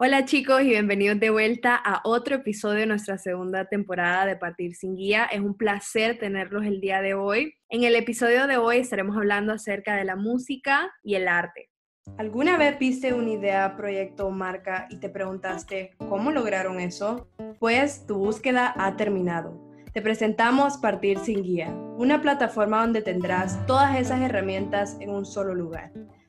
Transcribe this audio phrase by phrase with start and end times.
[0.00, 4.76] Hola chicos y bienvenidos de vuelta a otro episodio de nuestra segunda temporada de Partir
[4.76, 5.24] sin Guía.
[5.24, 7.54] Es un placer tenerlos el día de hoy.
[7.68, 11.68] En el episodio de hoy estaremos hablando acerca de la música y el arte.
[12.16, 17.28] ¿Alguna vez viste una idea, proyecto o marca y te preguntaste cómo lograron eso?
[17.58, 19.60] Pues tu búsqueda ha terminado.
[19.92, 25.56] Te presentamos Partir sin Guía, una plataforma donde tendrás todas esas herramientas en un solo
[25.56, 25.90] lugar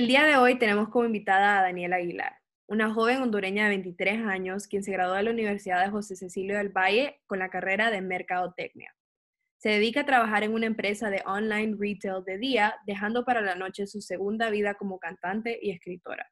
[0.00, 2.32] El día de hoy tenemos como invitada a Daniela Aguilar,
[2.66, 6.56] una joven hondureña de 23 años quien se graduó de la Universidad de José Cecilio
[6.56, 8.96] del Valle con la carrera de Mercadotecnia.
[9.58, 13.56] Se dedica a trabajar en una empresa de online retail de día, dejando para la
[13.56, 16.26] noche su segunda vida como cantante y escritora.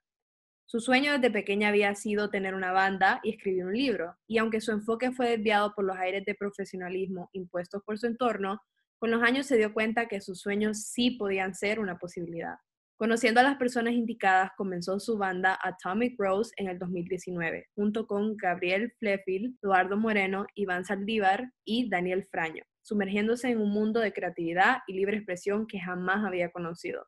[0.64, 4.62] Su sueño desde pequeña había sido tener una banda y escribir un libro, y aunque
[4.62, 8.62] su enfoque fue desviado por los aires de profesionalismo impuestos por su entorno,
[8.98, 12.56] con los años se dio cuenta que sus sueños sí podían ser una posibilidad.
[12.98, 18.36] Conociendo a las personas indicadas, comenzó su banda Atomic Rose en el 2019, junto con
[18.36, 24.78] Gabriel Flefield, Eduardo Moreno, Iván Saldívar y Daniel Fraño, sumergiéndose en un mundo de creatividad
[24.88, 27.06] y libre expresión que jamás había conocido.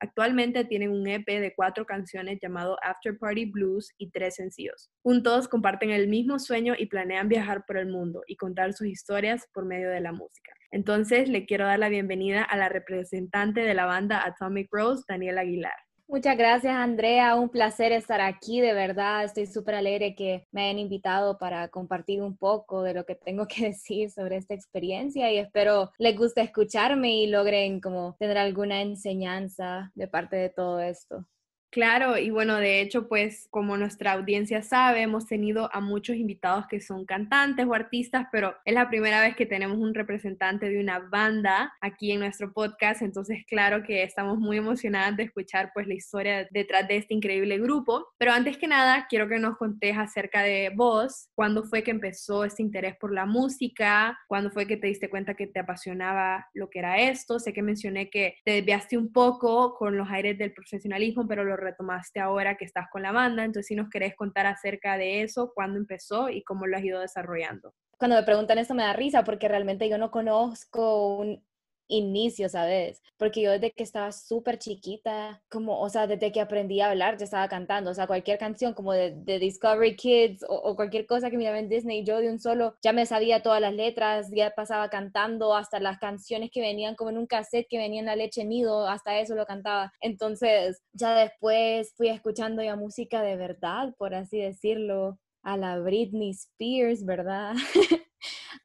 [0.00, 4.90] Actualmente tienen un EP de cuatro canciones llamado After Party Blues y tres sencillos.
[5.02, 9.46] Juntos comparten el mismo sueño y planean viajar por el mundo y contar sus historias
[9.52, 10.52] por medio de la música.
[10.70, 15.42] Entonces, le quiero dar la bienvenida a la representante de la banda Atomic Rose, Daniela
[15.42, 15.74] Aguilar.
[16.10, 17.34] Muchas gracias, Andrea.
[17.34, 19.24] Un placer estar aquí, de verdad.
[19.24, 23.46] Estoy súper alegre que me hayan invitado para compartir un poco de lo que tengo
[23.46, 28.80] que decir sobre esta experiencia y espero les guste escucharme y logren como tener alguna
[28.80, 31.26] enseñanza de parte de todo esto.
[31.70, 36.66] Claro, y bueno, de hecho, pues como nuestra audiencia sabe, hemos tenido a muchos invitados
[36.66, 40.80] que son cantantes o artistas, pero es la primera vez que tenemos un representante de
[40.80, 45.86] una banda aquí en nuestro podcast, entonces claro que estamos muy emocionadas de escuchar pues
[45.86, 48.06] la historia detrás de este increíble grupo.
[48.16, 52.44] Pero antes que nada, quiero que nos contés acerca de vos, cuándo fue que empezó
[52.46, 56.70] este interés por la música, cuándo fue que te diste cuenta que te apasionaba lo
[56.70, 57.38] que era esto.
[57.38, 61.57] Sé que mencioné que te desviaste un poco con los aires del profesionalismo, pero lo
[61.58, 63.44] retomaste ahora que estás con la banda.
[63.44, 67.00] Entonces, si nos querés contar acerca de eso, cuándo empezó y cómo lo has ido
[67.00, 67.74] desarrollando.
[67.98, 71.44] Cuando me preguntan esto me da risa porque realmente yo no conozco un,
[71.88, 73.02] inicio, ¿sabes?
[73.16, 77.16] Porque yo desde que estaba súper chiquita, como, o sea, desde que aprendí a hablar,
[77.18, 81.36] ya estaba cantando, o sea, cualquier canción como de, Discovery Kids o, cualquier cosa que
[81.36, 84.88] miraba en Disney, yo de un solo ya me sabía todas las letras, ya pasaba
[84.90, 88.86] cantando, hasta las canciones que venían como en un cassette que venían la leche nido,
[88.88, 89.92] hasta eso lo cantaba.
[90.00, 96.30] Entonces, ya después fui escuchando ya música de verdad, por así decirlo, a la Britney
[96.30, 97.54] Spears, ¿verdad?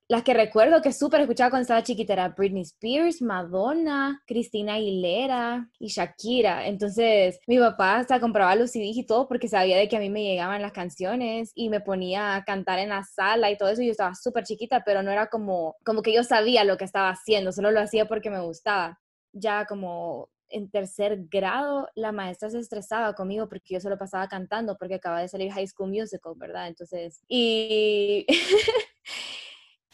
[0.08, 5.69] Las que recuerdo que súper escuchaba cuando estaba chiquita era Britney Spears, Madonna, Cristina Aguilera
[5.80, 6.68] y Shakira.
[6.68, 10.09] Entonces mi papá hasta compraba los CDs y todo porque sabía de que a mí
[10.09, 13.81] me llegaban las canciones y me ponía a cantar en la sala y todo eso.
[13.81, 17.09] Yo estaba súper chiquita, pero no era como, como que yo sabía lo que estaba
[17.09, 19.00] haciendo, solo lo hacía porque me gustaba.
[19.31, 24.78] Ya como en tercer grado, la maestra se estresaba conmigo porque yo solo pasaba cantando
[24.78, 26.68] porque acaba de salir High School Musical, ¿verdad?
[26.68, 28.28] Entonces, y...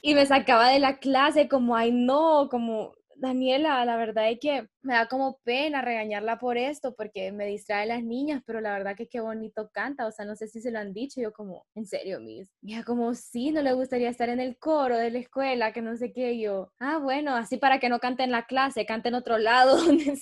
[0.02, 4.68] y me sacaba de la clase como, ay no, como, Daniela, la verdad es que
[4.82, 8.96] me da como pena regañarla por esto porque me distrae las niñas, pero la verdad
[8.96, 11.66] que qué bonito canta, o sea, no sé si se lo han dicho, yo como,
[11.76, 15.20] en serio, Miss, ya como, sí, no le gustaría estar en el coro de la
[15.20, 18.46] escuela, que no sé qué, yo, ah, bueno, así para que no cante en la
[18.46, 20.18] clase, cante en otro lado donde,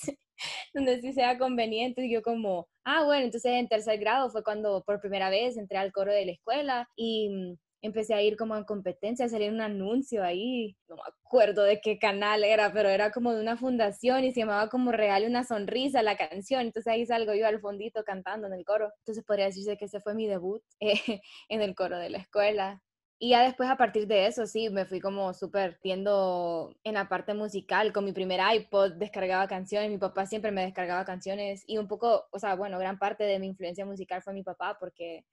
[0.73, 4.83] donde sí sea conveniente, y yo como, ah, bueno, entonces en tercer grado fue cuando
[4.83, 8.56] por primera vez entré al coro de la escuela y mm, empecé a ir como
[8.56, 13.12] en competencia, salía un anuncio ahí, no me acuerdo de qué canal era, pero era
[13.12, 17.06] como de una fundación y se llamaba como Regale una sonrisa la canción, entonces ahí
[17.06, 20.27] salgo yo al fondito cantando en el coro, entonces podría decirse que ese fue mi
[20.27, 22.81] debut eh, en el coro de la escuela.
[23.19, 27.09] Y ya después a partir de eso, sí, me fui como súper viendo en la
[27.09, 27.91] parte musical.
[27.91, 32.25] Con mi primer iPod descargaba canciones, mi papá siempre me descargaba canciones y un poco,
[32.31, 35.25] o sea, bueno, gran parte de mi influencia musical fue mi papá porque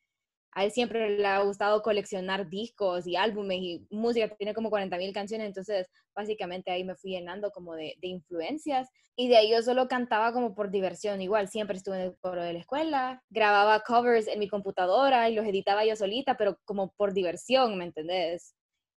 [0.54, 4.96] a él siempre le ha gustado coleccionar discos y álbumes y música, tiene como 40
[4.98, 9.50] mil canciones, entonces básicamente ahí me fui llenando como de, de, influencias y de ahí
[9.50, 13.22] yo solo cantaba como por diversión, igual siempre estuve en el coro de la escuela,
[13.30, 17.84] grababa covers en mi computadora y los editaba yo solita, pero como por diversión, ¿me
[17.84, 18.54] entendés?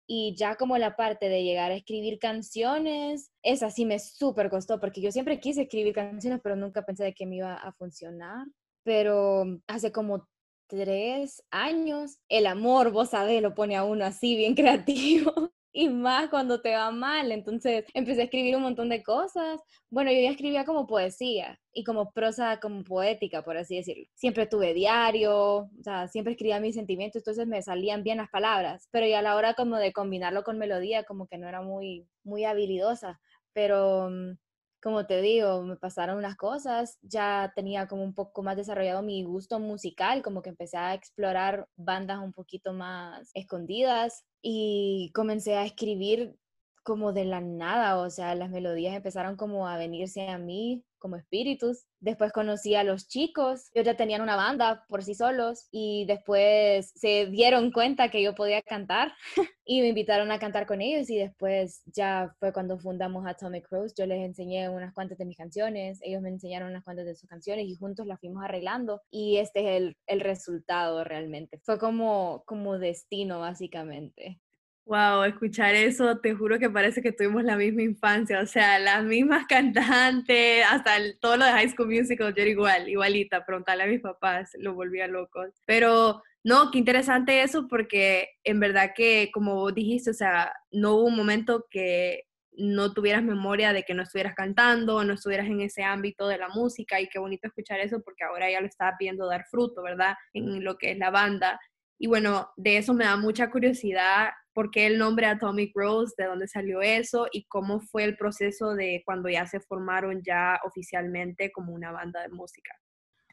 [0.09, 4.79] Y ya como la parte de llegar a escribir canciones, esa sí me súper costó,
[4.79, 8.47] porque yo siempre quise escribir canciones, pero nunca pensé de que me iba a funcionar.
[8.85, 10.29] Pero hace como
[10.67, 16.31] tres años, el amor, vos sabés, lo pone a uno así bien creativo y más
[16.31, 17.31] cuando te va mal.
[17.33, 19.61] Entonces empecé a escribir un montón de cosas.
[19.91, 24.05] Bueno, yo ya escribía como poesía y como prosa como poética, por así decirlo.
[24.15, 28.89] Siempre tuve diario, o sea, siempre escribía mis sentimientos, entonces me salían bien las palabras,
[28.91, 32.09] pero ya a la hora como de combinarlo con melodía, como que no era muy,
[32.25, 33.21] muy habilidosa.
[33.53, 34.39] Pero mm,
[34.83, 39.25] como te digo, me pasaron unas cosas, ya tenía como un poco más desarrollado mi
[39.25, 45.65] gusto musical, como que empecé a explorar bandas un poquito más escondidas y comencé a
[45.65, 46.37] escribir
[46.87, 51.17] como de la nada, o sea, las melodías empezaron como a venirse a mí como
[51.17, 51.85] espíritus.
[51.99, 56.93] Después conocí a los chicos, ellos ya tenían una banda por sí solos y después
[56.95, 59.13] se dieron cuenta que yo podía cantar
[59.65, 63.95] y me invitaron a cantar con ellos y después ya fue cuando fundamos Atomic Rose.
[63.99, 67.29] Yo les enseñé unas cuantas de mis canciones, ellos me enseñaron unas cuantas de sus
[67.29, 71.59] canciones y juntos las fuimos arreglando y este es el, el resultado realmente.
[71.65, 74.41] Fue como, como destino básicamente.
[74.87, 79.03] Wow, escuchar eso, te juro que parece que tuvimos la misma infancia, o sea, las
[79.03, 83.87] mismas cantantes, hasta todo lo de High School Musical, yo era igual, igualita, preguntarle a
[83.89, 85.51] mis papás, lo volvía locos.
[85.67, 91.07] Pero no, qué interesante eso, porque en verdad que, como dijiste, o sea, no hubo
[91.07, 92.23] un momento que
[92.53, 96.49] no tuvieras memoria de que no estuvieras cantando, no estuvieras en ese ámbito de la
[96.49, 100.15] música, y qué bonito escuchar eso, porque ahora ya lo estás viendo dar fruto, ¿verdad?
[100.33, 101.59] En lo que es la banda.
[101.99, 106.25] Y bueno, de eso me da mucha curiosidad por qué el nombre Atomic Rose, de
[106.25, 111.53] dónde salió eso y cómo fue el proceso de cuando ya se formaron ya oficialmente
[111.53, 112.75] como una banda de música.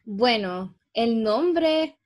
[0.03, 1.97] Bueno, el nombre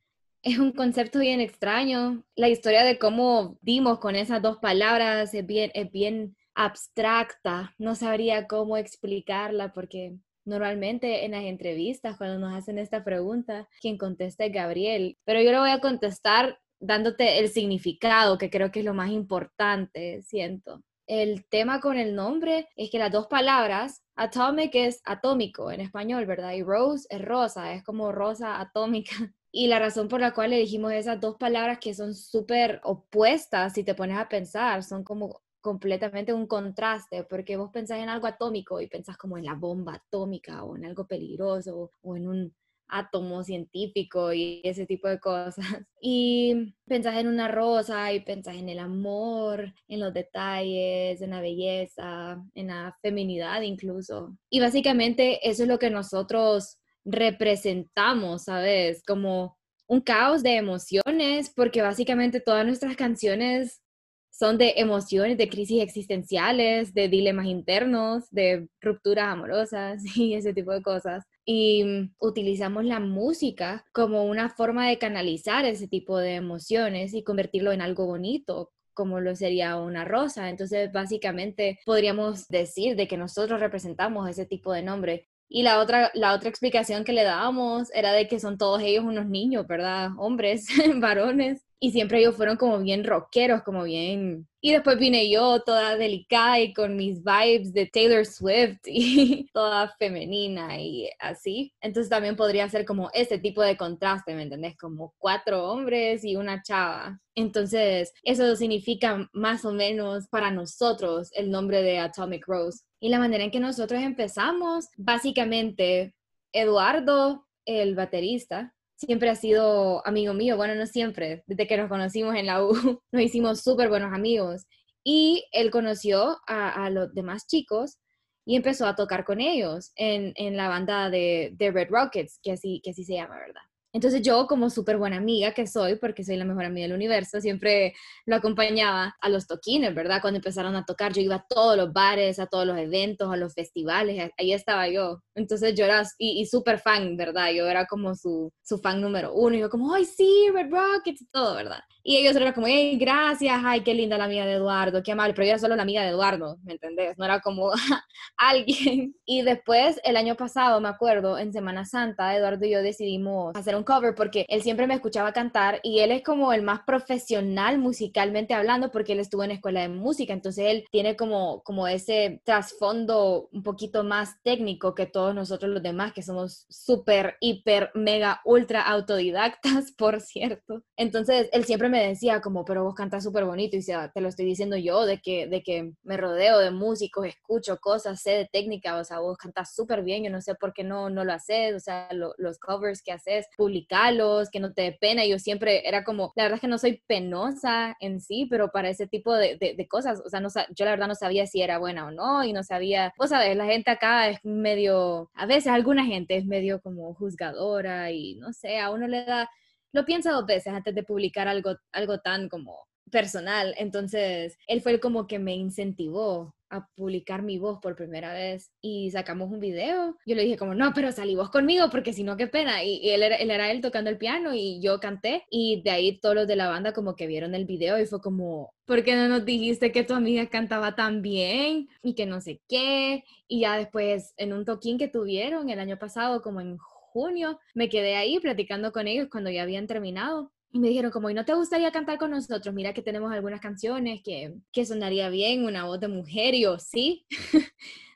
[0.43, 2.25] es un concepto bien extraño.
[2.35, 7.73] La historia de cómo dimos con esas dos palabras es bien, abstracta.
[7.79, 10.15] No sabría cómo explicarla porque
[10.45, 15.17] normalmente en las entrevistas, cuando nos hacen esta pregunta, quien contesta es Gabriel.
[15.25, 19.09] Pero yo lo voy a contestar dándote el significado, que creo que es lo más
[19.11, 20.81] importante, siento.
[21.07, 26.25] El tema con el nombre es que las dos palabras, atomic es atómico en español,
[26.25, 26.51] ¿verdad?
[26.51, 29.15] Y rose es rosa, es como rosa atómica.
[29.49, 33.83] Y la razón por la cual elegimos esas dos palabras que son súper opuestas, si
[33.83, 38.79] te pones a pensar, son como completamente un contraste, porque vos pensás en algo atómico
[38.81, 42.55] y pensás como en la bomba atómica o en algo peligroso o en un
[42.89, 45.57] átomo científico y ese tipo de cosas.
[45.99, 51.41] Y pensás en una rosa y pensás en el amor, en los detalles, en la
[51.41, 54.37] belleza, en la feminidad incluso.
[54.49, 59.03] Y básicamente eso es lo que nosotros representamos, ¿sabes?
[59.03, 59.57] Como
[59.87, 63.81] un caos de emociones, porque básicamente todas nuestras canciones
[64.29, 70.71] son de emociones, de crisis existenciales, de dilemas internos, de rupturas amorosas y ese tipo
[70.71, 76.35] de cosas y mm, utilizamos la música como una forma de canalizar ese tipo de
[76.35, 80.49] emociones y convertirlo en algo bonito como lo sería una rosa.
[80.49, 85.29] Entonces, básicamente podríamos decir de que nosotros representamos ese tipo de nombre.
[85.47, 89.05] Y la otra, la otra explicación que le dábamos era de que son todos ellos
[89.05, 90.09] unos niños, ¿verdad?
[90.17, 90.65] Hombres,
[90.99, 94.47] varones, y siempre ellos fueron como bien rockeros, como bien...
[94.59, 99.95] Y después vine yo toda delicada y con mis vibes de Taylor Swift y toda
[99.99, 101.73] femenina y así.
[101.79, 104.75] Entonces también podría ser como ese tipo de contraste, ¿me entendés?
[104.75, 107.19] Como cuatro hombres y una chava.
[107.35, 112.83] Entonces eso significa más o menos para nosotros el nombre de Atomic Rose.
[112.99, 116.15] Y la manera en que nosotros empezamos, básicamente,
[116.51, 122.35] Eduardo, el baterista, siempre ha sido amigo mío, bueno, no siempre, desde que nos conocimos
[122.35, 122.71] en la U,
[123.11, 124.65] nos hicimos súper buenos amigos.
[125.03, 127.97] Y él conoció a, los demás chicos
[128.45, 132.51] y empezó a tocar con ellos en, en la banda de, de, Red Rockets, que
[132.51, 133.61] así, que así se llama, ¿verdad?
[133.93, 137.39] Entonces yo, como súper buena amiga que soy, porque soy la mejor amiga del universo,
[137.39, 137.93] siempre
[138.25, 140.21] lo acompañaba a los toquines, ¿verdad?
[140.21, 143.37] Cuando empezaron a tocar, yo iba a todos los bares, a todos los eventos, a
[143.37, 145.21] los festivales, ahí estaba yo.
[145.35, 147.51] Entonces yo era, y, y súper fan, ¿verdad?
[147.51, 151.25] Yo era como su, su fan número uno, y yo como, ay, sí, Red Rockets
[151.31, 151.79] todo, ¿verdad?
[152.03, 155.33] Y ellos eran como, hey, gracias, ay, qué linda la amiga de Eduardo, qué amable,
[155.33, 157.17] pero yo era solo la amiga de Eduardo, ¿me entendés?
[157.17, 157.71] No era como
[158.37, 159.15] alguien.
[159.25, 163.75] Y después, el año pasado, me acuerdo, en Semana Santa, Eduardo y yo decidimos hacer
[163.77, 167.77] un cover porque él siempre me escuchaba cantar y él es como el más profesional
[167.77, 172.41] musicalmente hablando porque él estuvo en escuela de música, entonces él tiene como, como ese
[172.43, 178.41] trasfondo un poquito más técnico que todos nosotros los demás que somos súper, hiper, mega,
[178.45, 180.83] ultra autodidactas, por cierto.
[180.95, 184.29] Entonces él siempre me decía como, pero vos cantas súper bonito y sea, te lo
[184.29, 188.49] estoy diciendo yo de que, de que me rodeo de músicos, escucho cosas, sé de
[188.51, 191.33] técnica, o sea, vos cantas súper bien, yo no sé por qué no, no lo
[191.33, 195.25] haces, o sea, los covers que haces, publicalos, que no te dé pena.
[195.25, 198.89] Yo siempre era como, la verdad es que no soy penosa en sí, pero para
[198.89, 201.77] ese tipo de, de, cosas, o sea, no, yo la verdad no sabía si era
[201.79, 205.67] buena o no y no sabía, vos sabes, la gente acá es medio, a veces
[205.67, 209.49] alguna gente es medio como juzgadora y no sé, a uno le da,
[209.91, 213.73] lo piensa dos veces antes de publicar algo, algo tan como personal.
[213.77, 218.71] Entonces, él fue el como que me incentivó a publicar mi voz por primera vez
[218.81, 220.17] y sacamos un video.
[220.25, 222.83] Yo le dije como, no, pero salí vos conmigo porque si no, qué pena.
[222.83, 226.19] Y, él, era, él, era, él tocando el piano y yo canté y de ahí
[226.19, 229.15] todos los de la banda como que vieron el video y fue como, ¿por qué
[229.15, 233.23] no nos dijiste que tu amiga cantaba tan bien y que no sé qué?
[233.47, 237.89] Y ya después en un toquín que tuvieron el año pasado, como en junio, me
[237.89, 241.45] quedé ahí platicando con ellos cuando ya habían terminado y me dijeron como, ¿y no
[241.45, 242.73] te gustaría cantar con nosotros?
[242.73, 246.77] Mira que tenemos algunas canciones que, que sonaría bien, una voz de mujer, y yo,
[246.79, 247.25] sí,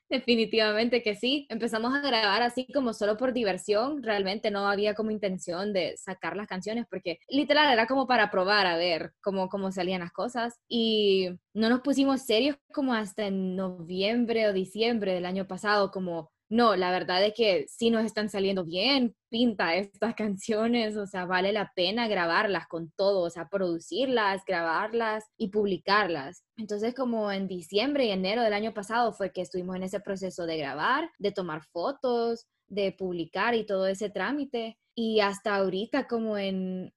[0.09, 1.47] definitivamente que sí.
[1.49, 6.35] Empezamos a grabar así como solo por diversión, realmente no había como intención de sacar
[6.35, 10.59] las canciones, porque literal era como para probar a ver cómo, cómo salían las cosas.
[10.67, 16.31] Y no nos pusimos serios como hasta en noviembre o diciembre del año pasado, como
[16.51, 21.25] no, la verdad es que sí nos están saliendo bien, pinta estas canciones, o sea,
[21.25, 26.43] vale la pena grabarlas con todo, o sea, producirlas, grabarlas y publicarlas.
[26.57, 30.45] Entonces, como en diciembre y enero del año pasado fue que estuvimos en ese proceso
[30.45, 34.77] de grabar, de tomar fotos, de publicar y todo ese trámite.
[34.93, 36.93] Y hasta ahorita, como en,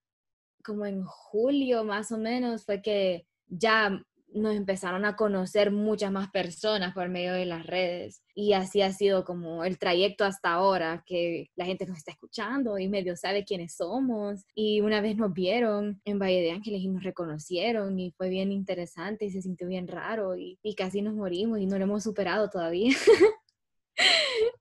[0.64, 6.30] como en julio más o menos, fue que ya nos empezaron a conocer muchas más
[6.30, 8.22] personas por medio de las redes.
[8.34, 12.78] Y así ha sido como el trayecto hasta ahora, que la gente nos está escuchando
[12.78, 14.44] y medio sabe quiénes somos.
[14.54, 18.52] Y una vez nos vieron en Valle de Ángeles y nos reconocieron y fue bien
[18.52, 22.02] interesante y se sintió bien raro y, y casi nos morimos y no lo hemos
[22.02, 22.94] superado todavía.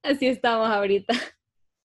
[0.03, 1.13] así estamos ahorita.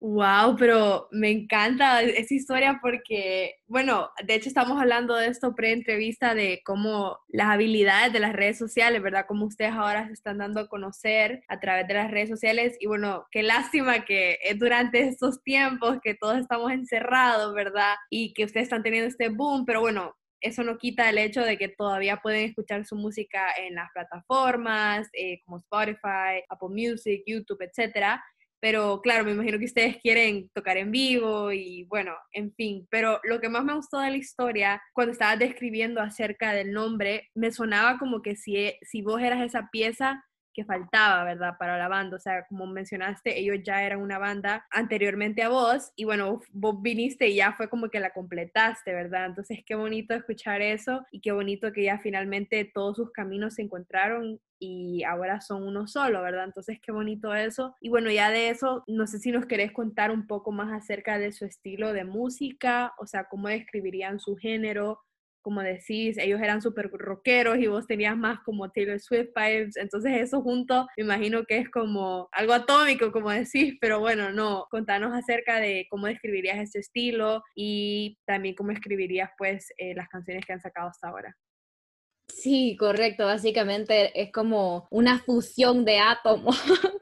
[0.01, 6.35] Wow, pero me encanta esa historia porque, bueno, de hecho estamos hablando de esto pre-entrevista
[6.35, 9.25] de cómo las habilidades de las redes sociales, ¿verdad?
[9.27, 12.87] Cómo ustedes ahora se están dando a conocer a través de las redes sociales y
[12.87, 17.95] bueno, qué lástima que durante estos tiempos que todos estamos encerrados, ¿verdad?
[18.11, 21.57] Y que ustedes están teniendo este boom, pero bueno, eso no quita el hecho de
[21.57, 27.63] que todavía pueden escuchar su música en las plataformas eh, como Spotify, Apple Music, YouTube,
[27.63, 28.23] etcétera.
[28.61, 32.87] Pero claro, me imagino que ustedes quieren tocar en vivo y bueno, en fin.
[32.91, 37.29] Pero lo que más me gustó de la historia, cuando estabas describiendo acerca del nombre,
[37.35, 40.25] me sonaba como que si, si vos eras esa pieza
[40.57, 41.59] que faltaba, ¿verdad?
[41.59, 42.17] Para la banda.
[42.17, 46.81] O sea, como mencionaste, ellos ya eran una banda anteriormente a vos y bueno, vos
[46.81, 49.27] viniste y ya fue como que la completaste, ¿verdad?
[49.27, 53.63] Entonces, qué bonito escuchar eso y qué bonito que ya finalmente todos sus caminos se
[53.63, 56.45] encontraron y ahora son uno solo, ¿verdad?
[56.45, 57.77] Entonces, qué bonito eso.
[57.83, 61.19] Y bueno, ya de eso, no sé si nos querés contar un poco más acerca
[61.19, 65.01] de su estilo de música, o sea, cómo describirían su género,
[65.47, 70.21] como decís, ellos eran súper rockeros y vos tenías más como Taylor Swift vibes, entonces
[70.21, 75.15] eso junto me imagino que es como algo atómico, como decís, pero bueno, no, contanos
[75.15, 80.53] acerca de cómo describirías ese estilo y también cómo escribirías pues eh, las canciones que
[80.53, 81.37] han sacado hasta ahora.
[82.27, 86.61] Sí, correcto, básicamente es como una fusión de átomos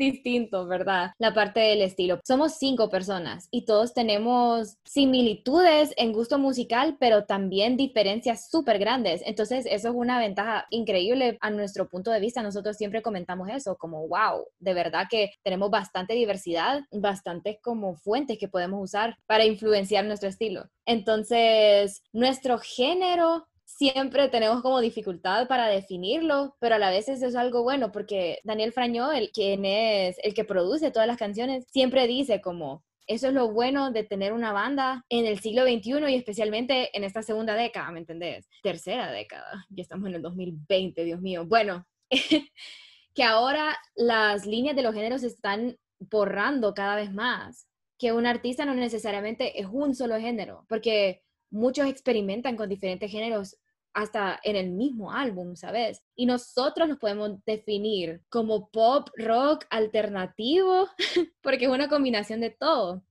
[0.00, 1.12] distinto, ¿verdad?
[1.18, 2.18] La parte del estilo.
[2.26, 9.22] Somos cinco personas y todos tenemos similitudes en gusto musical, pero también diferencias súper grandes.
[9.26, 12.42] Entonces, eso es una ventaja increíble a nuestro punto de vista.
[12.42, 18.38] Nosotros siempre comentamos eso, como, wow, de verdad que tenemos bastante diversidad, bastantes como fuentes
[18.38, 20.64] que podemos usar para influenciar nuestro estilo.
[20.86, 23.46] Entonces, nuestro género
[23.76, 28.40] siempre tenemos como dificultad para definirlo, pero a la vez eso es algo bueno porque
[28.44, 33.28] Daniel Frañó, el quien es el que produce todas las canciones, siempre dice como eso
[33.28, 37.22] es lo bueno de tener una banda en el siglo XXI y especialmente en esta
[37.22, 38.48] segunda década, ¿me entendés?
[38.62, 41.44] Tercera década, ya estamos en el 2020, Dios mío.
[41.44, 41.86] Bueno,
[43.14, 47.66] que ahora las líneas de los géneros están borrando cada vez más,
[47.98, 53.56] que un artista no necesariamente es un solo género, porque muchos experimentan con diferentes géneros
[53.92, 56.02] hasta en el mismo álbum, ¿sabes?
[56.14, 60.88] Y nosotros nos podemos definir como pop, rock, alternativo,
[61.42, 63.02] porque es una combinación de todo.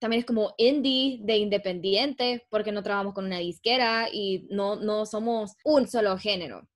[0.00, 5.06] también es como indie de independiente, porque no trabajamos con una disquera y no, no
[5.06, 6.68] somos un solo género.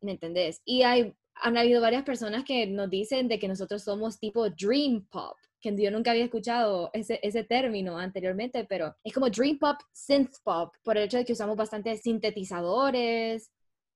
[0.00, 0.62] ¿Me entendés?
[0.64, 5.06] Y hay, han habido varias personas que nos dicen de que nosotros somos tipo dream
[5.10, 5.36] pop,
[5.72, 10.36] que yo nunca había escuchado ese, ese término anteriormente, pero es como dream pop, synth
[10.44, 13.50] pop, por el hecho de que usamos bastante sintetizadores,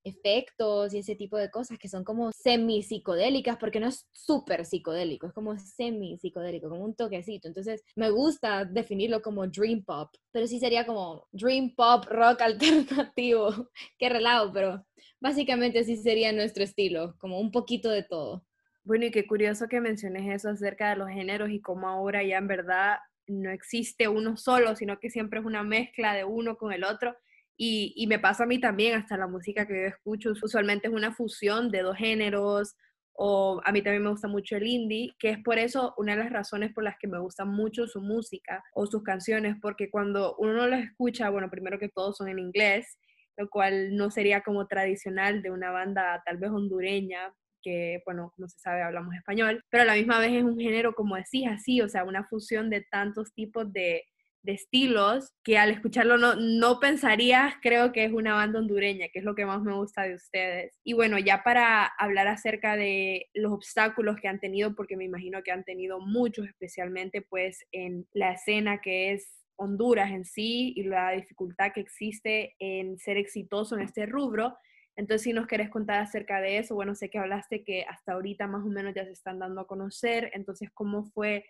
[0.05, 4.65] efectos y ese tipo de cosas que son como semi psicodélicas, porque no es súper
[4.65, 7.49] psicodélico, es como semi psicodélico, como un toquecito.
[7.49, 13.71] Entonces me gusta definirlo como dream pop, pero sí sería como dream pop rock alternativo.
[13.99, 14.87] Qué relajo, pero
[15.21, 18.45] básicamente sí sería nuestro estilo, como un poquito de todo.
[18.89, 22.39] Bueno, y qué curioso que menciones eso acerca de los géneros y cómo ahora ya
[22.39, 26.73] en verdad no existe uno solo, sino que siempre es una mezcla de uno con
[26.73, 27.15] el otro.
[27.59, 31.13] Y, me pasa a mí también, hasta la música que yo escucho, usualmente es una
[31.13, 32.77] fusión de dos géneros,
[33.13, 36.25] o a mí también me gusta mucho el indie, que es por eso una de
[36.25, 40.35] las razones por las que me gusta mucho su música o sus canciones, porque cuando
[40.39, 42.97] uno las escucha, bueno, primero que todo son en inglés,
[43.37, 48.49] lo cual no sería como tradicional de una banda tal vez hondureña, que, bueno, como
[48.49, 51.81] se sabe, hablamos español, pero a la misma vez es un género, como decís, así,
[51.81, 54.05] o sea, una fusión de tantos tipos de,
[54.43, 59.19] de estilos que al escucharlo no, no pensarías, creo que es una banda hondureña, que
[59.19, 60.79] es lo que más me gusta de ustedes.
[60.85, 65.43] Y bueno, ya para hablar acerca de los obstáculos que han tenido, porque me imagino
[65.43, 70.85] que han tenido muchos, especialmente pues en la escena que es Honduras en sí y
[70.85, 74.57] la dificultad que existe en ser exitoso en este rubro.
[74.99, 78.47] Entonces, si nos querés contar acerca de eso, bueno, sé que hablaste que hasta ahorita
[78.49, 81.45] más o menos ya se están dando a conocer, entonces, ¿cómo fue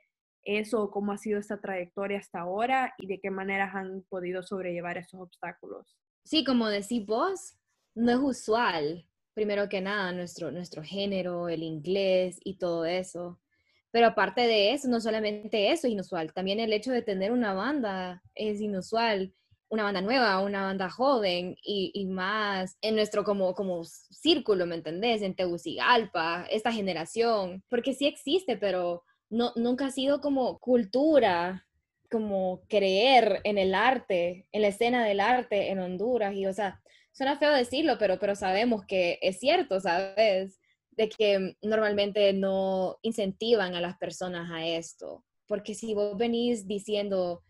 [0.45, 4.97] eso, cómo ha sido esta trayectoria hasta ahora y de qué maneras han podido sobrellevar
[4.97, 5.99] esos obstáculos.
[6.25, 7.55] Sí, como decís vos,
[7.95, 13.41] no es usual, primero que nada, nuestro, nuestro género, el inglés y todo eso.
[13.91, 17.55] Pero aparte de eso, no solamente eso es inusual, también el hecho de tener una
[17.55, 19.35] banda es inusual,
[19.71, 25.23] una banda nueva, una banda joven y, más en nuestro como, como círculo, ¿me entendés?
[25.23, 31.67] En Tegucigalpa, esta generación, porque sí existe, pero no, nunca ha sido como cultura,
[32.11, 36.35] como creer en el arte, en la escena del arte en Honduras.
[36.35, 36.81] Y, o sea,
[37.13, 40.59] suena feo decirlo, pero, pero sabemos que es cierto, ¿sabes?
[40.93, 45.25] De que normalmente no incentivan a las personas a esto.
[45.47, 47.43] Porque si vos venís diciendo,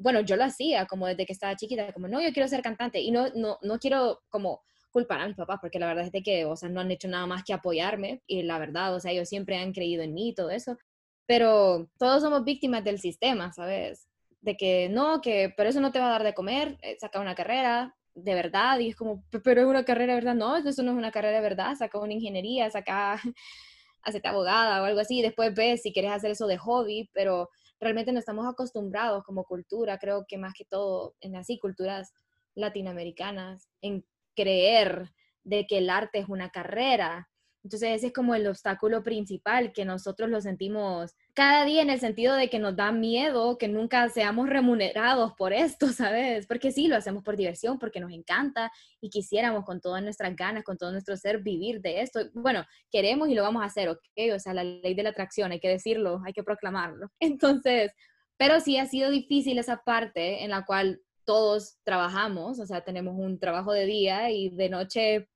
[0.00, 3.00] bueno, yo lo hacía como desde que estaba chiquita, como, no, yo quiero ser cantante
[3.00, 6.22] y no, no, no quiero como culpar a mis papás, porque la verdad es de
[6.22, 9.12] que, o sea, no han hecho nada más que apoyarme y la verdad, o sea,
[9.12, 10.78] ellos siempre han creído en mí y todo eso,
[11.26, 14.08] pero todos somos víctimas del sistema, ¿sabes?
[14.40, 17.20] De que no, que pero eso no te va a dar de comer, eh, saca
[17.20, 20.82] una carrera de verdad y es como, pero es una carrera de verdad, no, eso
[20.82, 23.20] no es una carrera de verdad, saca una ingeniería, saca,
[24.02, 27.50] hacete abogada o algo así, después ves si quieres hacer eso de hobby, pero
[27.80, 32.12] realmente no estamos acostumbrados como cultura, creo que más que todo en así culturas
[32.54, 34.04] latinoamericanas, en
[34.36, 35.10] creer
[35.44, 37.29] de que el arte es una carrera
[37.62, 42.00] entonces ese es como el obstáculo principal que nosotros lo sentimos cada día en el
[42.00, 46.46] sentido de que nos da miedo que nunca seamos remunerados por esto, ¿sabes?
[46.46, 50.64] Porque sí, lo hacemos por diversión, porque nos encanta y quisiéramos con todas nuestras ganas,
[50.64, 52.20] con todo nuestro ser vivir de esto.
[52.34, 54.00] Bueno, queremos y lo vamos a hacer, ¿ok?
[54.34, 57.10] O sea, la ley de la atracción, hay que decirlo, hay que proclamarlo.
[57.20, 57.92] Entonces,
[58.36, 63.14] pero sí ha sido difícil esa parte en la cual todos trabajamos, o sea, tenemos
[63.16, 65.28] un trabajo de día y de noche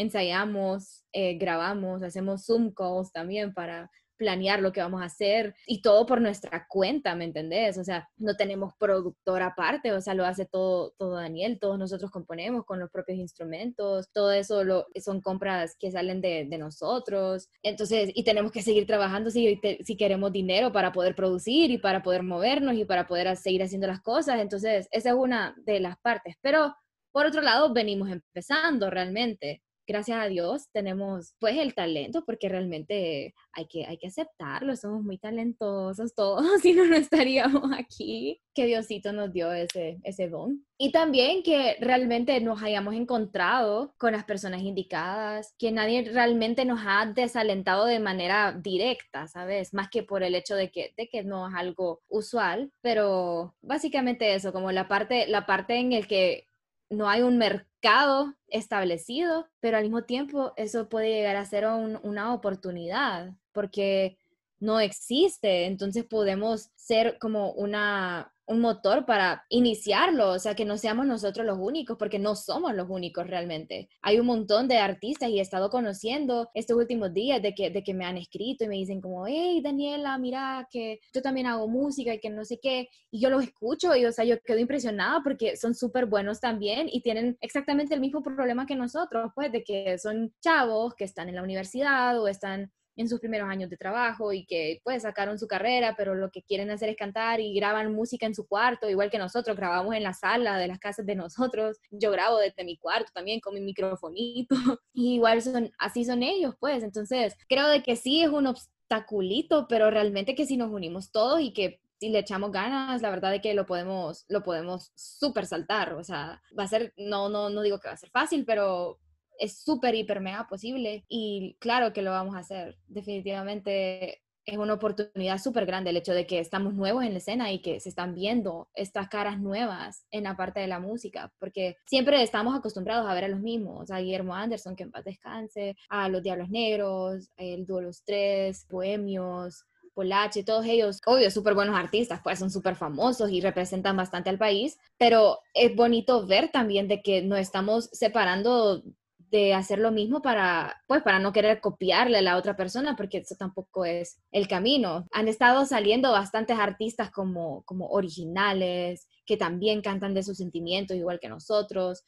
[0.00, 5.80] ensayamos, eh, grabamos, hacemos Zoom calls también para planear lo que vamos a hacer y
[5.80, 7.78] todo por nuestra cuenta, ¿me entendés?
[7.78, 12.10] O sea, no tenemos productor aparte, o sea, lo hace todo, todo Daniel, todos nosotros
[12.10, 17.48] componemos con los propios instrumentos, todo eso lo, son compras que salen de, de nosotros,
[17.62, 22.02] entonces, y tenemos que seguir trabajando si, si queremos dinero para poder producir y para
[22.02, 25.98] poder movernos y para poder seguir haciendo las cosas, entonces, esa es una de las
[25.98, 26.74] partes, pero
[27.12, 33.34] por otro lado, venimos empezando realmente gracias a Dios tenemos pues el talento porque realmente
[33.52, 38.40] hay que, hay que aceptarlo, somos muy talentosos todos, si no, no estaríamos aquí.
[38.54, 40.64] Que Diosito nos dio ese, ese don.
[40.76, 46.80] Y también que realmente nos hayamos encontrado con las personas indicadas, que nadie realmente nos
[46.84, 49.72] ha desalentado de manera directa, ¿sabes?
[49.72, 54.34] Más que por el hecho de que, de que no es algo usual, pero básicamente
[54.34, 56.49] eso, como la parte, la parte en el que
[56.90, 62.34] no hay un mercado establecido, pero al mismo tiempo eso puede llegar a ser una
[62.34, 64.18] oportunidad, porque
[64.58, 65.66] no existe.
[65.66, 71.46] Entonces podemos ser como una un motor para iniciarlo, o sea, que no seamos nosotros
[71.46, 73.88] los únicos, porque no somos los únicos realmente.
[74.02, 77.84] Hay un montón de artistas y he estado conociendo estos últimos días de que, de
[77.84, 81.68] que me han escrito y me dicen como, hey, Daniela, mira que yo también hago
[81.68, 84.58] música y que no sé qué, y yo los escucho y, o sea, yo quedo
[84.58, 89.52] impresionada porque son súper buenos también y tienen exactamente el mismo problema que nosotros, pues,
[89.52, 93.70] de que son chavos que están en la universidad o están en sus primeros años
[93.70, 97.40] de trabajo y que pues sacaron su carrera, pero lo que quieren hacer es cantar
[97.40, 100.78] y graban música en su cuarto, igual que nosotros grabamos en la sala de las
[100.78, 101.78] casas de nosotros.
[101.90, 104.54] Yo grabo desde mi cuarto también con mi microfonito.
[104.92, 106.82] Y igual son así son ellos, pues.
[106.82, 111.40] Entonces, creo de que sí es un obstaculito, pero realmente que si nos unimos todos
[111.40, 115.46] y que si le echamos ganas, la verdad es que lo podemos lo podemos súper
[115.46, 118.44] saltar, o sea, va a ser no no no digo que va a ser fácil,
[118.44, 118.98] pero
[119.40, 122.76] es súper, hiper, mega posible y claro que lo vamos a hacer.
[122.86, 127.52] Definitivamente es una oportunidad súper grande el hecho de que estamos nuevos en la escena
[127.52, 131.76] y que se están viendo estas caras nuevas en la parte de la música, porque
[131.86, 135.76] siempre estamos acostumbrados a ver a los mismos, a Guillermo Anderson, que en paz descanse,
[135.88, 141.76] a los Diablos Negros, el dúo Los Tres, Bohemios, Polache, todos ellos, obvio, súper buenos
[141.76, 146.88] artistas, pues son súper famosos y representan bastante al país, pero es bonito ver también
[146.88, 148.82] de que nos estamos separando
[149.30, 153.18] de hacer lo mismo para, pues, para no querer copiarle a la otra persona, porque
[153.18, 155.06] eso tampoco es el camino.
[155.12, 161.20] Han estado saliendo bastantes artistas como, como originales, que también cantan de sus sentimientos igual
[161.20, 162.02] que nosotros,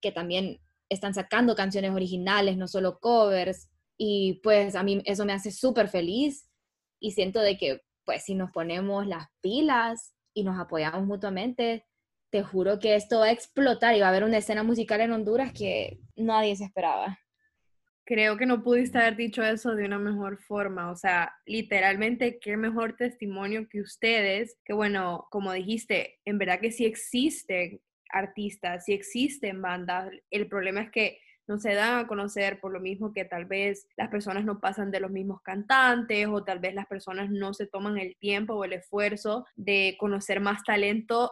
[0.00, 5.32] que también están sacando canciones originales, no solo covers, y pues a mí eso me
[5.32, 6.48] hace súper feliz
[6.98, 11.86] y siento de que, pues, si nos ponemos las pilas y nos apoyamos mutuamente,
[12.34, 15.12] te juro que esto va a explotar y va a haber una escena musical en
[15.12, 17.16] Honduras que nadie se esperaba.
[18.04, 22.56] Creo que no pudiste haber dicho eso de una mejor forma, o sea, literalmente qué
[22.56, 28.94] mejor testimonio que ustedes, que bueno, como dijiste, en verdad que sí existen artistas, sí
[28.94, 33.24] existen bandas, el problema es que no se dan a conocer por lo mismo que
[33.24, 37.30] tal vez las personas no pasan de los mismos cantantes o tal vez las personas
[37.30, 41.30] no se toman el tiempo o el esfuerzo de conocer más talento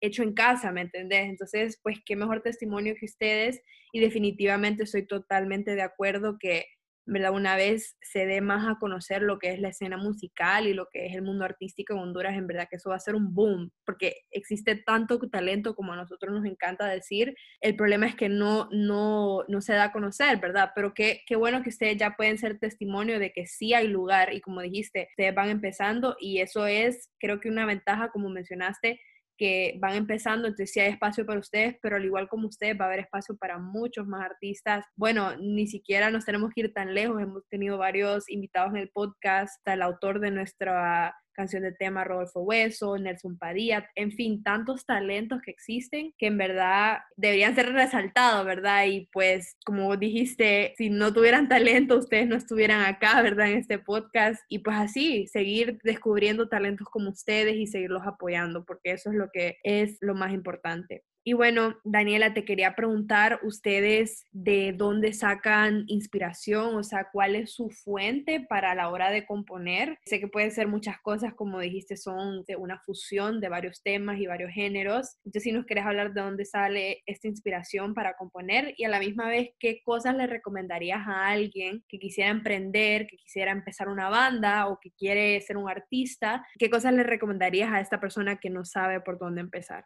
[0.00, 1.28] hecho en casa, ¿me entendés?
[1.28, 6.66] Entonces, pues qué mejor testimonio que ustedes y definitivamente estoy totalmente de acuerdo que,
[7.06, 7.32] ¿verdad?
[7.32, 10.86] Una vez se dé más a conocer lo que es la escena musical y lo
[10.92, 13.34] que es el mundo artístico en Honduras, en verdad que eso va a ser un
[13.34, 17.34] boom, porque existe tanto talento como a nosotros nos encanta decir.
[17.60, 20.70] El problema es que no, no, no se da a conocer, ¿verdad?
[20.74, 24.32] Pero qué, qué bueno que ustedes ya pueden ser testimonio de que sí hay lugar
[24.32, 29.00] y como dijiste, ustedes van empezando y eso es, creo que una ventaja, como mencionaste,
[29.40, 32.84] que van empezando, entonces sí hay espacio para ustedes, pero al igual como ustedes va
[32.84, 34.84] a haber espacio para muchos más artistas.
[34.96, 38.90] Bueno, ni siquiera nos tenemos que ir tan lejos, hemos tenido varios invitados en el
[38.90, 44.84] podcast, el autor de nuestra canción de tema Rodolfo Hueso, Nelson Padilla, en fin, tantos
[44.84, 48.86] talentos que existen que en verdad deberían ser resaltados, ¿verdad?
[48.86, 53.50] Y pues, como dijiste, si no tuvieran talento, ustedes no estuvieran acá, ¿verdad?
[53.50, 54.42] En este podcast.
[54.48, 59.28] Y pues así, seguir descubriendo talentos como ustedes y seguirlos apoyando, porque eso es lo
[59.32, 61.04] que es lo más importante.
[61.22, 67.52] Y bueno, Daniela, te quería preguntar ustedes de dónde sacan inspiración, o sea, cuál es
[67.52, 69.98] su fuente para la hora de componer.
[70.06, 74.26] Sé que pueden ser muchas cosas, como dijiste, son una fusión de varios temas y
[74.26, 75.16] varios géneros.
[75.18, 78.98] Entonces, si nos quieres hablar de dónde sale esta inspiración para componer y a la
[78.98, 84.08] misma vez, ¿qué cosas le recomendarías a alguien que quisiera emprender, que quisiera empezar una
[84.08, 86.46] banda o que quiere ser un artista?
[86.58, 89.84] ¿Qué cosas le recomendarías a esta persona que no sabe por dónde empezar?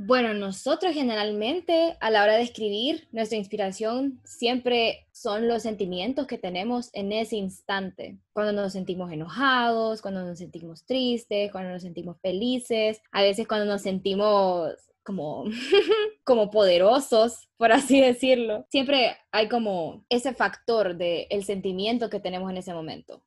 [0.00, 6.38] Bueno, nosotros generalmente a la hora de escribir, nuestra inspiración siempre son los sentimientos que
[6.38, 8.16] tenemos en ese instante.
[8.32, 13.66] Cuando nos sentimos enojados, cuando nos sentimos tristes, cuando nos sentimos felices, a veces cuando
[13.66, 15.44] nos sentimos como,
[16.24, 18.66] como poderosos, por así decirlo.
[18.70, 23.20] Siempre hay como ese factor del el sentimiento que tenemos en ese momento.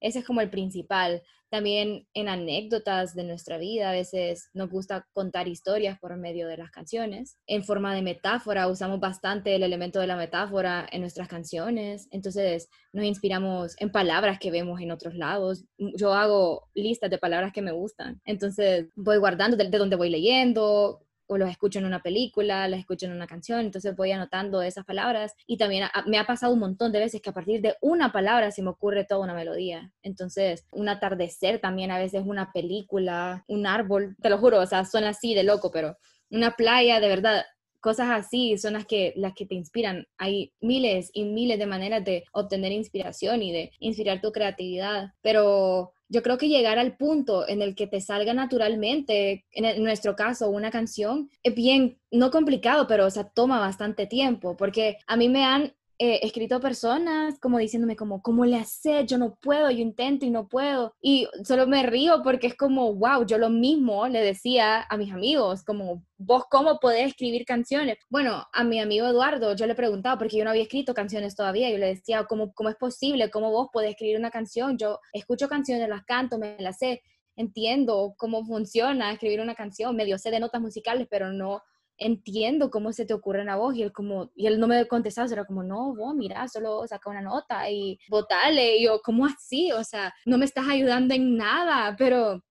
[0.00, 1.22] Ese es como el principal.
[1.50, 6.56] También en anécdotas de nuestra vida, a veces nos gusta contar historias por medio de
[6.56, 7.38] las canciones.
[7.48, 12.06] En forma de metáfora, usamos bastante el elemento de la metáfora en nuestras canciones.
[12.12, 15.64] Entonces nos inspiramos en palabras que vemos en otros lados.
[15.76, 18.20] Yo hago listas de palabras que me gustan.
[18.24, 22.80] Entonces voy guardando de, de donde voy leyendo, o los escucho en una película, las
[22.80, 26.58] escucho en una canción, entonces voy anotando esas palabras y también me ha pasado un
[26.58, 29.92] montón de veces que a partir de una palabra se me ocurre toda una melodía.
[30.02, 34.84] Entonces, un atardecer también a veces una película, un árbol, te lo juro, o sea,
[34.84, 35.96] suena así de loco, pero
[36.30, 37.44] una playa, de verdad,
[37.78, 40.08] cosas así son las que, las que te inspiran.
[40.18, 45.92] Hay miles y miles de maneras de obtener inspiración y de inspirar tu creatividad, pero
[46.10, 50.50] yo creo que llegar al punto en el que te salga naturalmente, en, nuestro caso,
[50.50, 55.28] una canción, es bien, no complicado, pero o sea, toma bastante tiempo, porque a mí
[55.28, 59.04] me han he escrito personas como diciéndome como, ¿cómo le hace?
[59.04, 60.94] Yo no puedo, yo intento y no puedo.
[61.02, 65.12] Y solo me río porque es como, wow, yo lo mismo le decía a mis
[65.12, 67.98] amigos, como, ¿vos cómo podés escribir canciones?
[68.08, 71.70] Bueno, a mi amigo Eduardo yo le preguntaba, porque yo no había escrito canciones todavía,
[71.70, 73.30] yo le decía, ¿cómo, cómo es posible?
[73.30, 74.78] ¿Cómo vos podés escribir una canción?
[74.78, 77.02] Yo escucho canciones, las canto, me las sé,
[77.36, 81.62] entiendo cómo funciona escribir una canción, medio sé de notas musicales, pero no
[82.00, 83.76] entiendo cómo se te ocurre a vos.
[83.76, 87.10] Y él como, y él no me contestaba, era como, no, vos, mira, solo saca
[87.10, 88.78] una nota y votale.
[88.78, 89.70] Y yo, ¿cómo así?
[89.72, 92.42] O sea, no me estás ayudando en nada, pero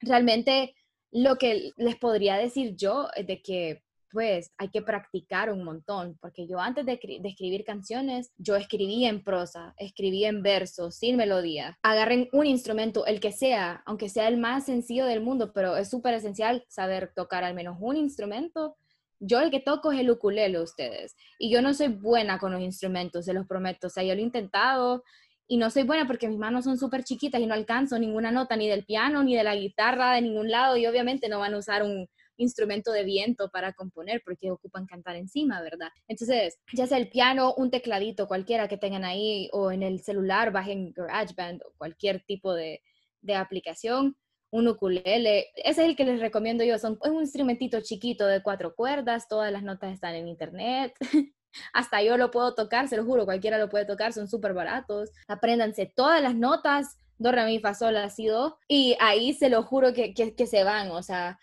[0.00, 0.74] realmente
[1.12, 6.18] lo que les podría decir yo es de que pues hay que practicar un montón,
[6.20, 11.78] porque yo antes de, escribir canciones, yo escribía en prosa, escribía en versos, sin melodía.
[11.82, 15.88] Agarren un instrumento, el que sea, aunque sea el más sencillo del mundo, pero es
[15.88, 18.76] súper esencial saber tocar al menos un instrumento.
[19.20, 22.60] Yo el que toco es el ukulele, ustedes, y yo no soy buena con los
[22.60, 25.04] instrumentos, se los prometo, o sea, yo lo he intentado
[25.46, 28.56] y no soy buena porque mis manos son súper chiquitas y no alcanzo ninguna nota
[28.56, 31.58] ni del piano ni de la guitarra de ningún lado y obviamente no van a
[31.58, 32.08] usar un,
[32.40, 35.88] instrumento de viento para componer porque ocupan cantar encima, ¿verdad?
[36.08, 40.52] Entonces, ya sea el piano, un tecladito cualquiera que tengan ahí o en el celular,
[40.52, 42.82] bajen GarageBand o cualquier tipo de,
[43.20, 44.16] de aplicación,
[44.50, 48.74] un ukulele, ese es el que les recomiendo yo, son un instrumentito chiquito de cuatro
[48.74, 50.94] cuerdas, todas las notas están en internet.
[51.72, 55.10] Hasta yo lo puedo tocar, se lo juro, cualquiera lo puede tocar, son súper baratos.
[55.28, 59.50] Apréndanse todas las notas, do, re, mi, fa, sol, la, si, do, y ahí se
[59.50, 61.38] lo juro que, que, que se van, o sea,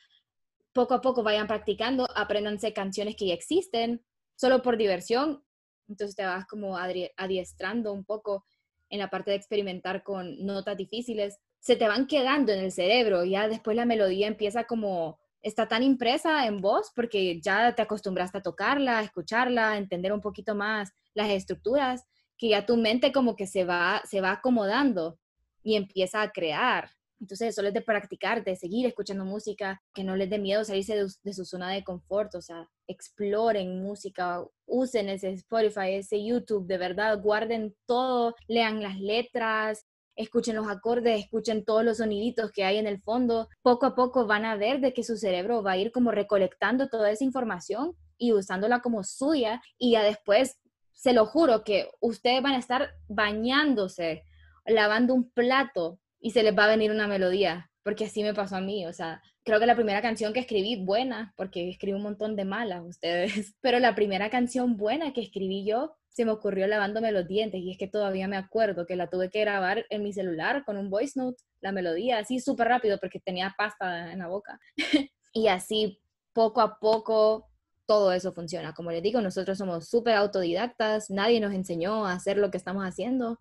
[0.78, 5.44] poco a poco vayan practicando, apréndanse canciones que ya existen, solo por diversión.
[5.88, 8.46] Entonces te vas como adiestrando un poco
[8.90, 11.40] en la parte de experimentar con notas difíciles.
[11.60, 15.82] Se te van quedando en el cerebro, ya después la melodía empieza como, está tan
[15.82, 20.54] impresa en voz porque ya te acostumbraste a tocarla, a escucharla, a entender un poquito
[20.54, 22.06] más las estructuras,
[22.38, 25.18] que ya tu mente como que se va, se va acomodando
[25.64, 26.92] y empieza a crear.
[27.20, 30.96] Entonces, eso les de practicar, de seguir escuchando música, que no les dé miedo salirse
[30.96, 36.78] de, su zona de confort, o sea, exploren música, usen ese Spotify, ese YouTube, de
[36.78, 42.78] verdad, guarden todo, lean las letras, escuchen los acordes, escuchen todos los soniditos que hay
[42.78, 43.48] en el fondo.
[43.62, 46.88] Poco a poco van a ver de que su cerebro va a ir como recolectando
[46.88, 50.60] toda esa información y usándola como suya y ya después,
[50.94, 54.24] se lo juro que ustedes van a estar bañándose,
[54.66, 58.58] lavando un plato y se les va a venir una melodía, porque así me pasó
[58.58, 62.04] a mí, o sea, creo que la primera canción que escribí buena, porque escribí un
[62.04, 66.66] montón de malas ustedes, pero la primera canción buena que escribí yo se me ocurrió
[66.66, 70.04] lavándome los dientes y es que todavía me acuerdo que la tuve que grabar en
[70.04, 74.20] mi celular con un voice note, la melodía así súper rápido porque tenía pasta en
[74.20, 74.60] la boca.
[75.32, 76.02] y así
[76.34, 77.48] poco a poco
[77.86, 78.74] todo eso funciona.
[78.74, 82.84] Como les digo, nosotros somos súper autodidactas, nadie nos enseñó a hacer lo que estamos
[82.84, 83.40] haciendo,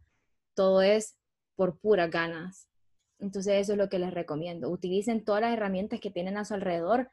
[0.55, 1.17] todo es
[1.57, 2.69] por puras ganas.
[3.19, 4.71] Entonces eso es lo que les recomiendo.
[4.71, 7.11] Utilicen todas las herramientas que tienen a su alrededor,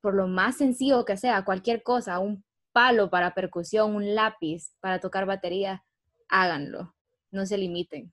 [0.00, 5.00] por lo más sencillo que sea, cualquier cosa, un palo para percusión, un lápiz para
[5.00, 5.84] tocar batería,
[6.28, 6.94] háganlo,
[7.30, 8.12] no se limiten.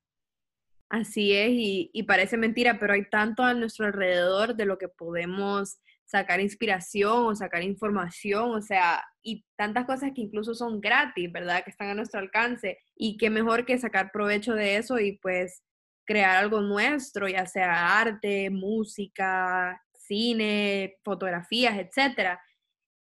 [0.90, 4.90] Así es, y, y, parece mentira, pero hay tanto a nuestro alrededor de lo que
[4.90, 5.80] podemos
[6.12, 11.64] sacar inspiración o sacar información, o sea, y tantas cosas que incluso son gratis, ¿verdad?
[11.64, 15.64] Que están a nuestro alcance y qué mejor que sacar provecho de eso y pues
[16.06, 22.42] crear algo nuestro, ya sea arte, música, cine, fotografías, etcétera.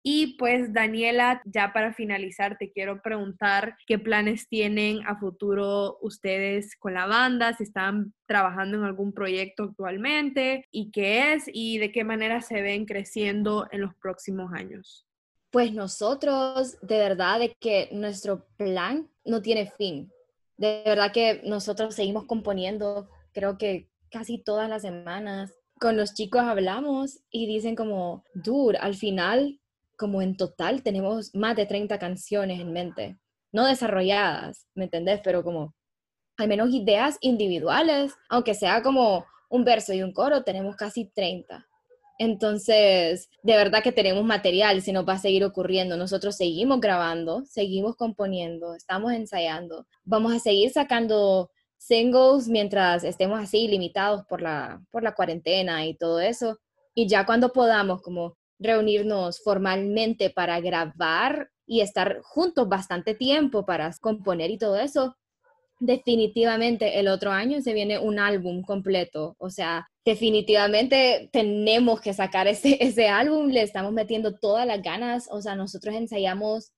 [0.03, 6.75] Y pues Daniela, ya para finalizar, te quiero preguntar qué planes tienen a futuro ustedes
[6.77, 11.93] con la banda, si están trabajando en algún proyecto actualmente y qué es y de
[11.93, 15.07] qué manera se ven creciendo en los próximos años.
[15.51, 20.11] Pues nosotros, de verdad, de que nuestro plan no tiene fin.
[20.57, 25.53] De verdad que nosotros seguimos componiendo, creo que casi todas las semanas.
[25.79, 29.61] Con los chicos hablamos y dicen como, dude, al final
[30.01, 33.19] como en total tenemos más de 30 canciones en mente,
[33.53, 35.21] no desarrolladas, ¿me entendés?
[35.23, 35.75] Pero como
[36.39, 41.67] al menos ideas individuales, aunque sea como un verso y un coro, tenemos casi 30.
[42.19, 45.99] Entonces, de verdad que tenemos material, si nos va a seguir ocurriendo.
[45.99, 49.87] Nosotros seguimos grabando, seguimos componiendo, estamos ensayando.
[50.05, 55.95] Vamos a seguir sacando singles mientras estemos así limitados por la, por la cuarentena y
[55.95, 56.59] todo eso.
[56.95, 63.91] Y ya cuando podamos como reunirnos formalmente para grabar y estar juntos bastante tiempo para
[64.01, 65.17] componer y todo eso,
[65.81, 69.35] definitivamente el otro año se viene un álbum completo.
[69.39, 75.29] O sea, definitivamente tenemos que sacar ese, ese álbum, le estamos metiendo todas las ganas.
[75.31, 76.73] O sea, nosotros ensayamos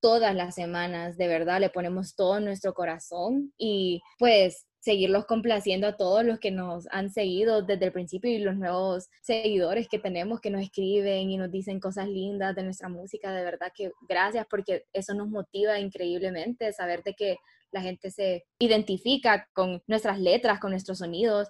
[0.00, 5.96] todas las semanas, de verdad, le ponemos todo nuestro corazón y pues seguirlos complaciendo a
[5.96, 10.40] todos los que nos han seguido desde el principio y los nuevos seguidores que tenemos
[10.40, 13.32] que nos escriben y nos dicen cosas lindas de nuestra música.
[13.32, 17.36] De verdad que gracias porque eso nos motiva increíblemente, saber de que
[17.70, 21.48] la gente se identifica con nuestras letras, con nuestros sonidos.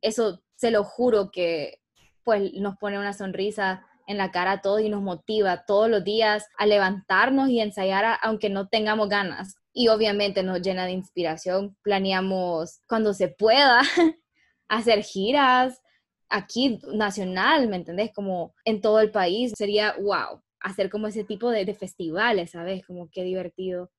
[0.00, 1.80] Eso se lo juro que
[2.24, 6.02] pues nos pone una sonrisa en la cara a todos y nos motiva todos los
[6.02, 9.56] días a levantarnos y ensayar aunque no tengamos ganas.
[9.78, 11.76] Y obviamente nos llena de inspiración.
[11.82, 13.80] Planeamos cuando se pueda
[14.68, 15.80] hacer giras
[16.28, 18.10] aquí nacional, ¿me entendés?
[18.12, 19.52] Como en todo el país.
[19.56, 22.84] Sería wow, hacer como ese tipo de, de festivales, ¿sabes?
[22.84, 23.92] Como qué divertido.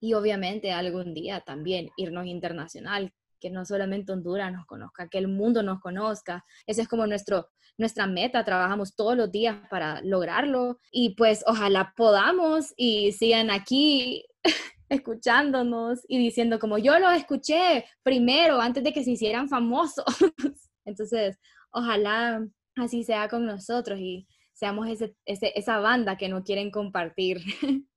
[0.00, 5.28] Y obviamente algún día también irnos internacional, que no solamente Honduras nos conozca, que el
[5.28, 6.46] mundo nos conozca.
[6.66, 11.92] Ese es como nuestro, nuestra meta, trabajamos todos los días para lograrlo y pues ojalá
[11.94, 14.24] podamos y sigan aquí
[14.88, 20.04] escuchándonos y diciendo como yo lo escuché primero antes de que se hicieran famosos.
[20.84, 21.38] Entonces,
[21.70, 27.38] ojalá así sea con nosotros y seamos ese, esa banda que no quieren compartir.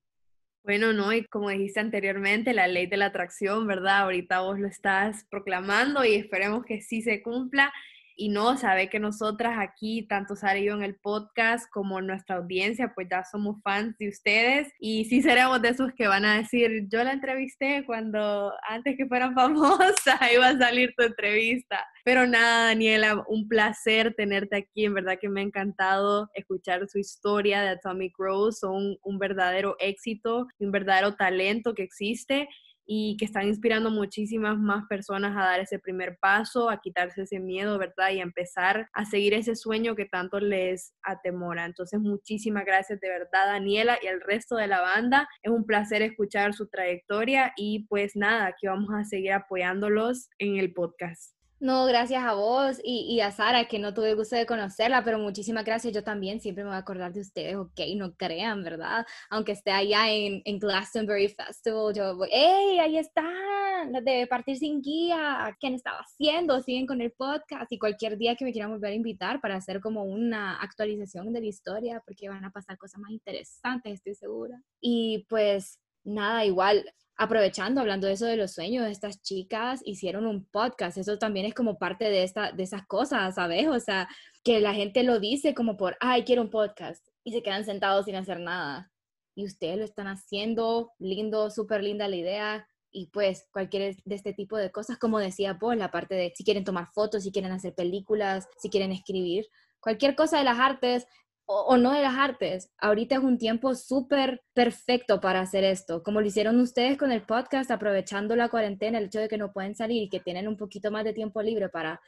[0.63, 3.99] Bueno, no, y como dijiste anteriormente, la ley de la atracción, ¿verdad?
[3.99, 7.71] Ahorita vos lo estás proclamando y esperemos que sí se cumpla
[8.17, 12.91] y no, sabe que nosotras aquí, tanto Sara yo en el podcast como nuestra audiencia,
[12.95, 16.87] pues ya somos fans de ustedes y sí seremos de esos que van a decir,
[16.89, 21.85] yo la entrevisté cuando antes que fueran famosas iba a salir tu entrevista.
[22.03, 26.97] Pero nada, Daniela, un placer tenerte aquí, en verdad que me ha encantado escuchar su
[26.97, 32.49] historia de Atomic Rose, son un verdadero éxito, un verdadero talento que existe
[32.87, 37.39] y que están inspirando muchísimas más personas a dar ese primer paso, a quitarse ese
[37.39, 38.11] miedo, ¿verdad?
[38.11, 41.65] Y a empezar a seguir ese sueño que tanto les atemora.
[41.65, 45.27] Entonces, muchísimas gracias de verdad, Daniela y el resto de la banda.
[45.43, 50.57] Es un placer escuchar su trayectoria y pues nada, aquí vamos a seguir apoyándolos en
[50.57, 51.36] el podcast.
[51.59, 55.65] No, gracias a vos y, a Sara, que no tuve gusto de conocerla, pero muchísimas
[55.65, 55.91] gracias.
[55.91, 59.07] Yo también siempre me voy a acordar de ustedes, ok, no crean, ¿verdad?
[59.31, 63.91] Aunque esté allá en, en Glastonbury Festival, yo voy, ¡hey, ahí están!
[64.03, 66.61] De Partir Sin Guía, ¿quién estaba haciendo?
[66.61, 69.81] Siguen con el podcast y cualquier día que me quieran volver a invitar para hacer
[69.81, 74.61] como una actualización de la historia, porque van a pasar cosas más interesantes, estoy segura.
[74.79, 76.85] Y pues nada, igual
[77.17, 81.53] aprovechando, hablando de eso de los sueños, estas chicas hicieron un podcast, eso también es
[81.53, 83.67] como parte de, esta, de esas cosas, ¿sabes?
[83.67, 84.07] O sea,
[84.43, 88.05] que la gente lo dice como por, ay, quiero un podcast, y se quedan sentados
[88.05, 88.91] sin hacer nada.
[89.35, 94.33] Y ustedes lo están haciendo, lindo, súper linda la idea, y pues cualquier de este
[94.33, 97.51] tipo de cosas, como decía Paul, la parte de si quieren tomar fotos, si quieren
[97.51, 99.47] hacer películas, si quieren escribir,
[99.79, 101.05] cualquier cosa de las artes,
[101.49, 102.71] o, no de las artes.
[102.77, 107.21] Ahorita es un tiempo súper perfecto para hacer esto, como lo hicieron ustedes con el
[107.21, 110.57] podcast, aprovechando la cuarentena, el hecho de que no pueden salir y que tienen un
[110.57, 112.01] poquito más de tiempo libre para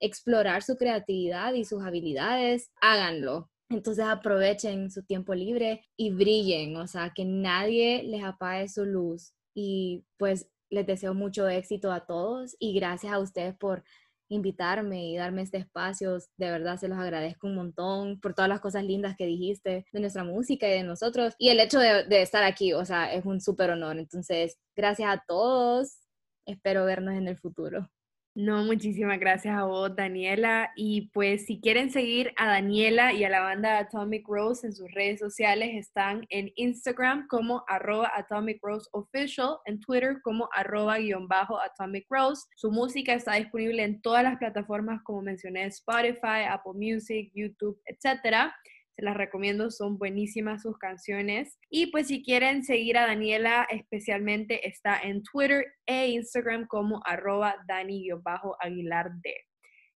[0.00, 3.50] explorar su creatividad y sus habilidades, háganlo.
[3.68, 9.34] Entonces aprovechen su tiempo libre y brillen, o sea, que nadie les apague su luz.
[9.54, 13.84] Y pues les deseo mucho éxito a todos y gracias a ustedes por
[14.28, 16.18] invitarme y darme este espacio.
[16.36, 20.00] De verdad se los agradezco un montón por todas las cosas lindas que dijiste de
[20.00, 21.34] nuestra música y de nosotros.
[21.38, 23.98] Y el hecho de, estar aquí, o sea, es un súper honor.
[23.98, 25.98] Entonces, gracias a todos.
[26.46, 27.90] Espero vernos en el futuro.
[28.38, 30.70] No, muchísimas gracias a vos, Daniela.
[30.76, 34.92] Y pues si quieren seguir a Daniela y a la banda Atomic Rose en sus
[34.92, 41.26] redes sociales, están en Instagram como arroba Atomic Rose Official, en Twitter como arroba guion
[41.28, 42.42] bajo Atomic Rose.
[42.56, 48.54] Su música está disponible en todas las plataformas como mencioné, Spotify, Apple Music, YouTube, etcétera.
[48.96, 51.58] Se las recomiendo, son buenísimas sus canciones.
[51.68, 57.56] Y pues si quieren seguir a Daniela, especialmente está en Twitter e Instagram como arroba
[57.68, 59.34] Dani-Aguilar D.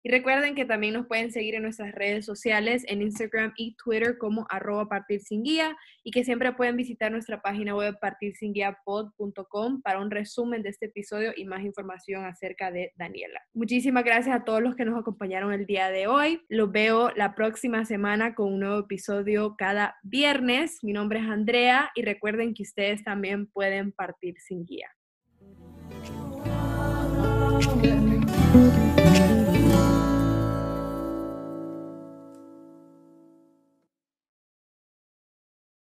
[0.01, 4.17] Y recuerden que también nos pueden seguir en nuestras redes sociales, en Instagram y Twitter
[4.17, 9.99] como arroba partir sin guía y que siempre pueden visitar nuestra página web partirsinguiapod.com para
[9.99, 13.41] un resumen de este episodio y más información acerca de Daniela.
[13.53, 16.41] Muchísimas gracias a todos los que nos acompañaron el día de hoy.
[16.47, 20.79] Los veo la próxima semana con un nuevo episodio cada viernes.
[20.81, 24.89] Mi nombre es Andrea y recuerden que ustedes también pueden partir sin guía.